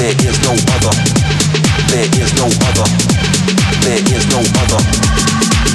There 0.00 0.16
is 0.16 0.40
no 0.40 0.56
other. 0.56 0.96
There 1.92 2.08
is 2.16 2.32
no 2.40 2.48
other. 2.48 2.88
There 3.84 4.00
is 4.00 4.24
no 4.32 4.40
other. 4.40 4.80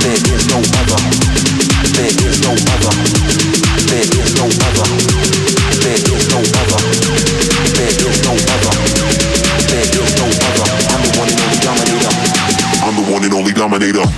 There 0.01 0.17
is 0.17 0.49
no 0.49 0.57
other. 0.57 0.97
There 1.93 2.09
is 2.09 2.41
no 2.41 2.49
other. 2.73 2.89
There 3.85 4.01
is 4.01 4.33
no 4.33 4.49
other. 4.49 4.87
There 5.77 6.01
is 6.09 6.25
no 6.33 6.41
other. 6.41 6.81
There 7.77 8.01
is 8.01 8.17
no 8.25 8.33
other. 8.33 8.73
I'm 10.89 11.01
the 11.05 11.11
one 11.21 11.29
and 11.29 11.39
only 11.45 11.61
dominator. 11.61 12.09
I'm 12.81 12.95
the 12.97 13.05
one 13.13 13.23
and 13.23 13.33
only 13.33 13.53
dominator. 13.53 14.09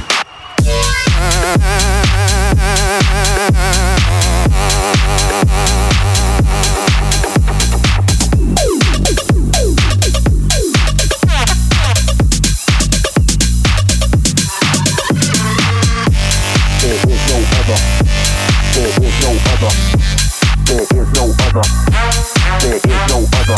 There 21.57 22.77
is 22.77 23.01
no 23.09 23.25
other. 23.39 23.57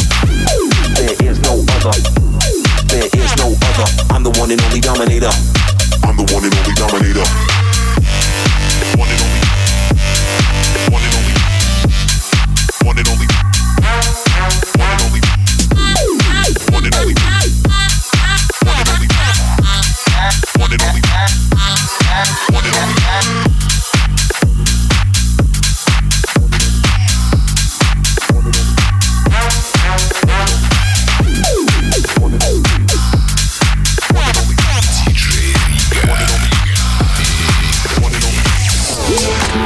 There 0.96 1.16
is 1.28 1.40
no 1.42 1.60
other. 1.76 1.92
There 2.88 3.10
is 3.12 3.36
no 3.38 3.52
other. 3.52 3.88
I'm 4.14 4.24
the 4.24 4.32
one 4.40 4.52
and 4.52 4.62
only 4.62 4.80
dominator. 4.80 5.32
I'm 6.04 6.16
the 6.16 6.24
one 6.34 6.46
and 6.46 6.56
only 6.56 6.76
dominator. 6.76 7.28
One 8.98 9.10
and 9.10 9.22
only 9.22 9.29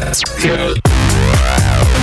Now 0.00 1.97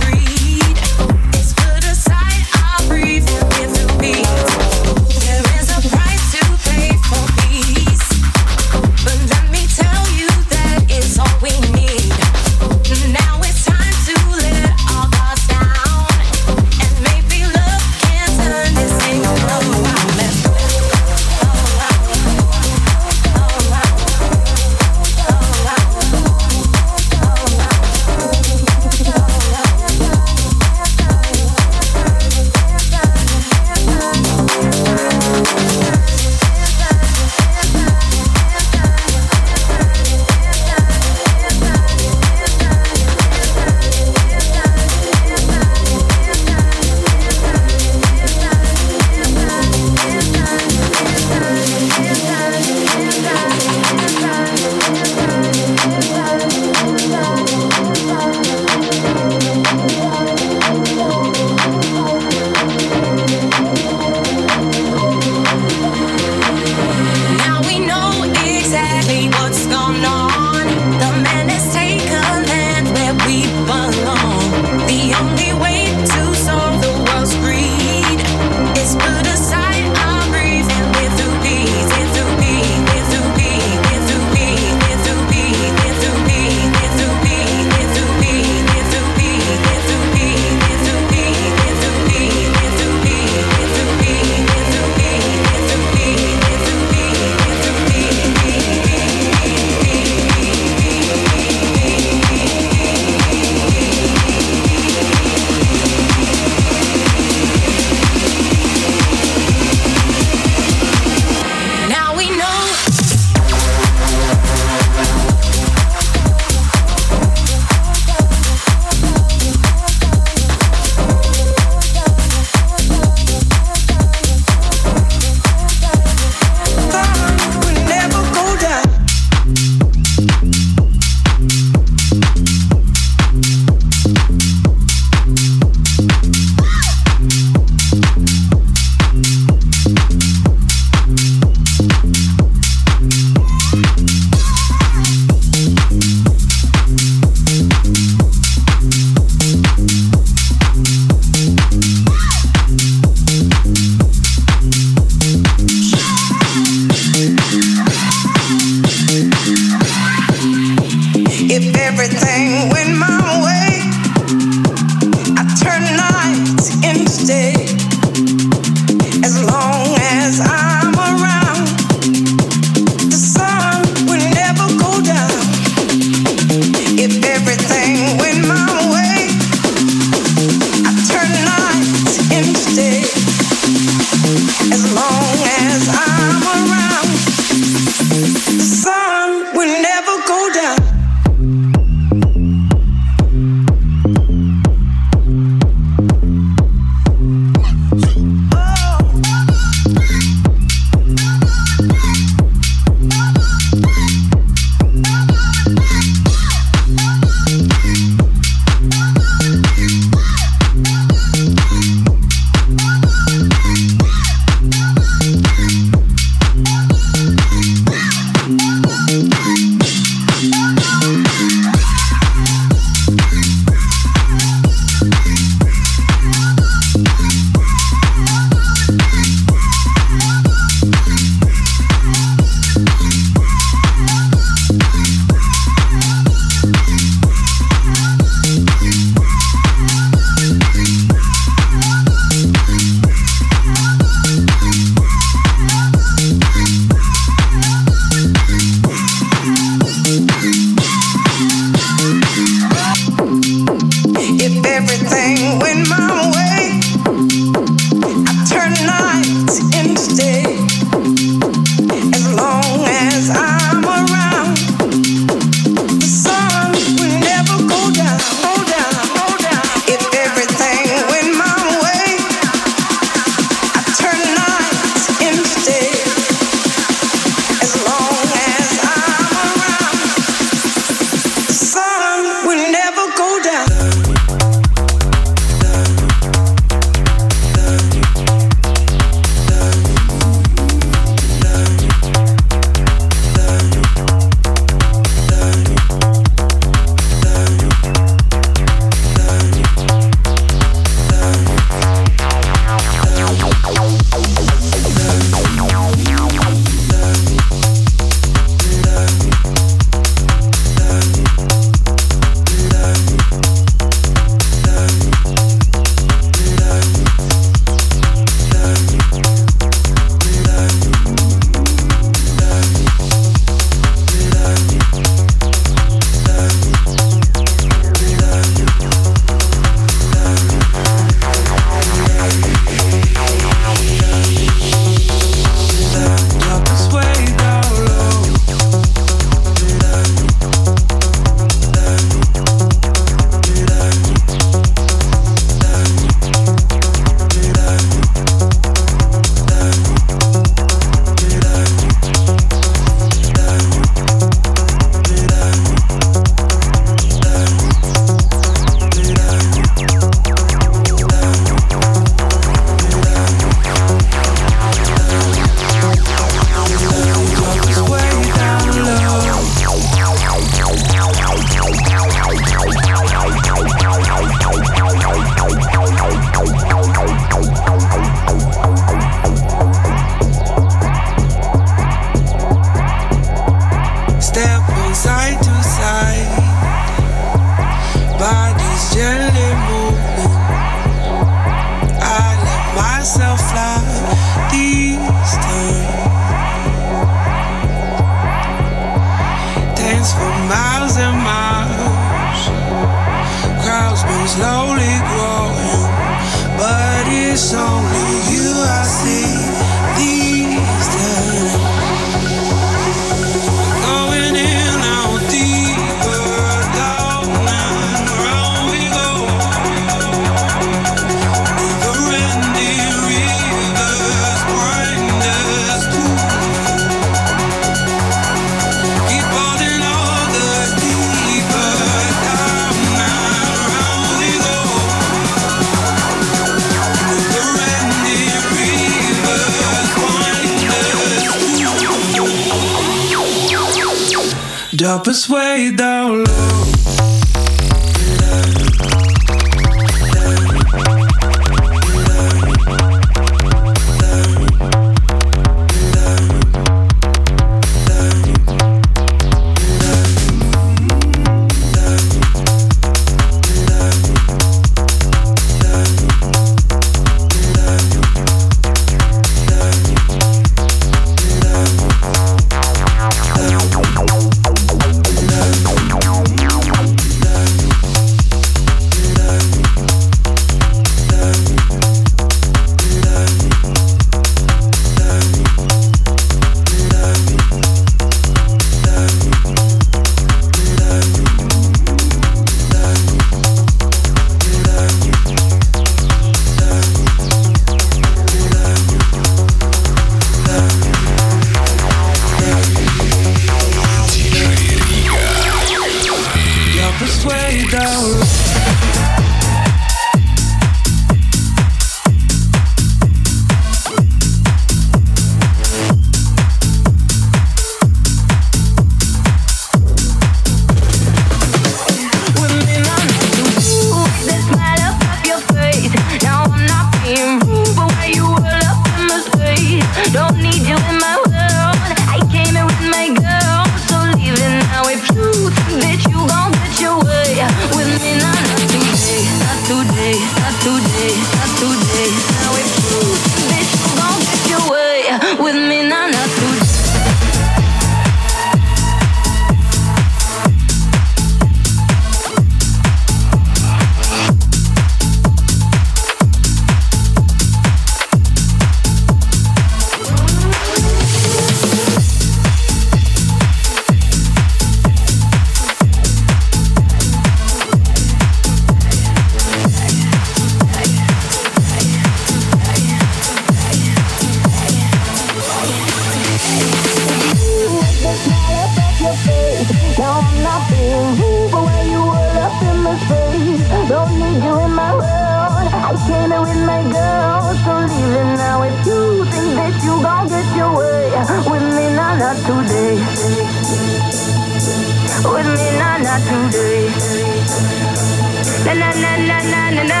na 598.74 598.90
na 598.92 599.16
na 599.16 599.38
na 599.52 599.70
na 599.70 599.82
na. 599.84 600.00